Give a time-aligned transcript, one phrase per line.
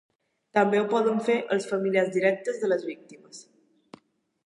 [0.57, 3.47] També ho poden fer els familiars directes de les víctimes.